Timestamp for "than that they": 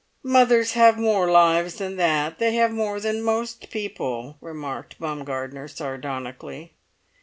1.75-2.55